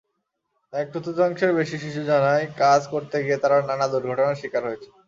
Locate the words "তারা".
3.43-3.57